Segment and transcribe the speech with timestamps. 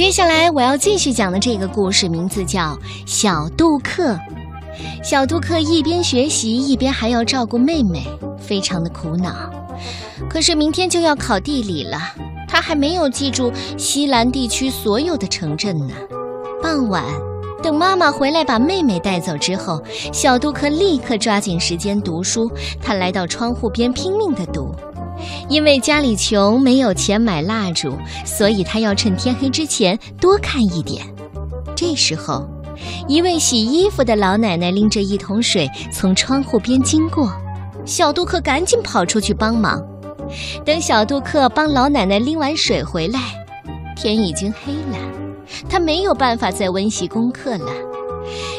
[0.00, 4.14] 接下来我要继续讲的这个故事名字叫《小杜克》。
[5.04, 8.02] 小杜克一边学习，一边还要照顾妹妹，
[8.38, 9.50] 非常的苦恼。
[10.26, 11.98] 可是明天就要考地理了，
[12.48, 15.92] 他还没有记住西兰地区所有的城镇呢。
[16.62, 17.04] 傍晚，
[17.62, 19.82] 等妈妈回来把妹妹带走之后，
[20.14, 22.50] 小杜克立刻抓紧时间读书。
[22.82, 24.74] 他来到窗户边拼命地读，
[25.48, 31.04] 因为家里穷，没有钱买蜡烛，所以他要趁天黑之前多看一点。
[31.74, 32.48] 这时候，
[33.08, 37.32] 一位洗衣服的老奶奶拎着一桶水从窗户边经过，
[37.84, 39.82] 小杜克赶紧跑出去帮忙。
[40.64, 43.20] 等小杜克帮老奶奶拎完水回来，
[43.96, 44.98] 天已经黑了，
[45.68, 47.72] 他没有办法再温习功课了。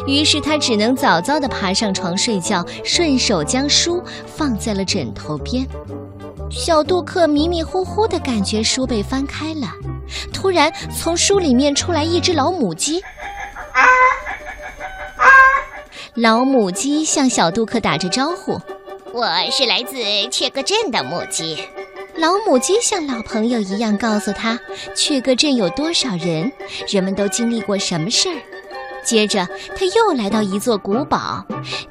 [0.08, 5.66] 于是他只能早早地爬上床睡觉，顺手将书放在了枕头边。
[6.52, 9.68] 小杜克迷迷糊糊的感觉书被翻开了，
[10.34, 13.02] 突然从书里面出来一只老母鸡。
[16.14, 18.60] 老母鸡向小杜克打着招呼。
[19.14, 19.96] 我是来自
[20.30, 21.58] 雀哥镇的母鸡，
[22.16, 24.60] 老母鸡像老朋友一样告诉他，
[24.94, 26.52] 雀哥镇有多少人，
[26.90, 28.36] 人们都经历过什么事儿。
[29.04, 31.44] 接着，他又来到一座古堡，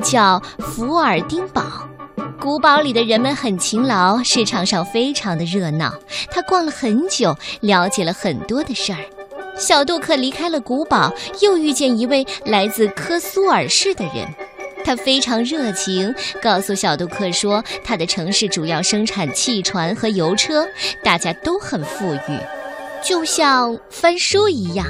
[0.03, 1.63] 叫福尔丁堡。
[2.41, 5.95] 古堡里的人们很勤劳，市场上非常的热闹。
[6.31, 8.99] 他逛了很久，了解了很多的事儿。
[9.59, 14.27] 小杜克离开了古堡，又遇见一位来自科苏尔市的人。
[14.83, 20.67] 他非常热情，告诉小杜克说，他的城市主要生产汽船和油车，
[21.05, 22.39] 大家都很富裕，
[23.05, 24.87] 就像翻书一样。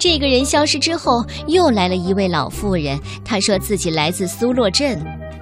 [0.00, 5.00] 这个人消失之后，又来了一位老妇人，她说自己来自苏洛镇，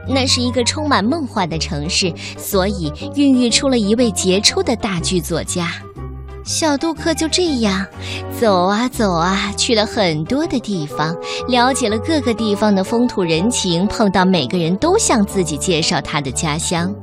[0.08, 5.72] 那是一个充满梦幻的城市，所以孕育出了一位杰出的大剧作家。
[6.44, 7.86] 小杜克就这样
[8.38, 11.16] 走啊走啊，去了很多的地方，
[11.48, 16.94] 了解了各个地方的风土人情，碰到每个人都向自己介绍他的家乡。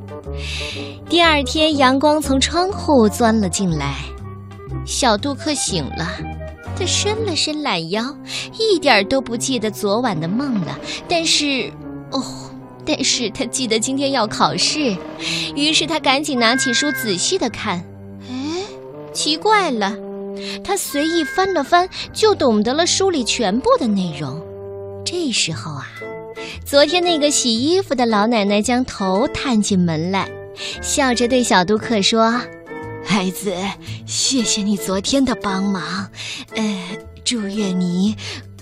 [1.10, 3.96] 第二天，阳光从窗户钻了进来，
[4.86, 6.08] 小杜克醒了，
[6.78, 8.16] 他伸了伸懒腰，
[8.60, 10.78] 一点都不记得昨晚的梦了。
[11.10, 11.74] 但是，
[12.12, 12.24] 哦，
[12.86, 14.96] 但是他记得今天要考试，
[15.56, 17.78] 于是他赶紧拿起书仔细的看。
[18.30, 18.64] 哎
[19.14, 19.96] 奇怪了，
[20.64, 24.42] 他随意翻了翻，就懂得了书里全部的内容。
[25.06, 25.88] 这时候啊，
[26.66, 30.30] 昨天那个洗衣服的老奶奶将头探进门来，
[30.82, 32.42] 笑着对小杜克说
[33.04, 33.54] ：“孩子，
[34.06, 36.08] 谢谢你昨天的帮忙，
[36.56, 38.16] 呃，祝愿你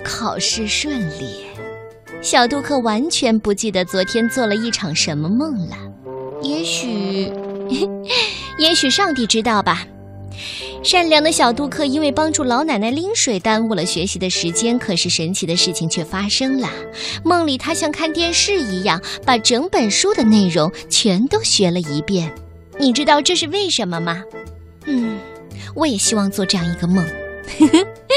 [0.04, 1.46] 考试顺利。”
[2.22, 5.76] 小杜克完全不记得昨天做了一场什么梦了，
[6.44, 7.32] 也许，
[8.60, 9.86] 也许上帝知道吧。
[10.84, 14.78] 善良的小杜克因为帮助老奶奶拎水，耽误了学习的时间。
[14.78, 16.70] 可是神奇的事情却发生了，
[17.24, 22.32] 梦里他像看电视一样，把整本书的内容全都学了一遍。
[22.78, 24.24] 你知道这是为什么吗？
[24.86, 25.18] 嗯，
[25.76, 27.06] 我也希望做这样一个梦。